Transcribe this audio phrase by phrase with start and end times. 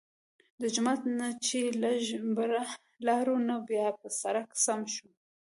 [0.61, 2.01] د جومات نه چې لږ
[2.37, 2.63] بره
[3.07, 5.07] لاړو نو بيا پۀ سړک سم شو